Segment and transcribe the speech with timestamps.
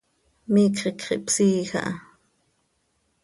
[0.53, 1.93] Miicx iicx ihpsiij aha.